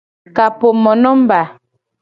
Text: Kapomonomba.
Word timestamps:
Kapomonomba. 0.35 1.39